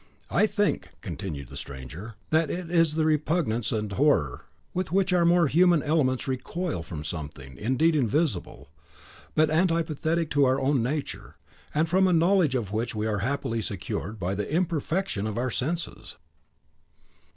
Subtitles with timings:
[0.31, 5.25] "I think," continued the stranger, "that it is the repugnance and horror with which our
[5.25, 8.69] more human elements recoil from something, indeed, invisible,
[9.35, 11.35] but antipathetic to our own nature;
[11.71, 15.51] and from a knowledge of which we are happily secured by the imperfection of our
[15.51, 16.15] senses."